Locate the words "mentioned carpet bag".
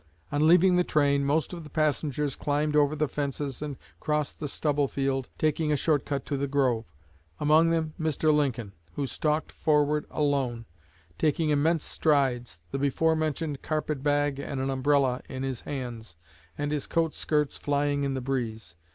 13.15-14.39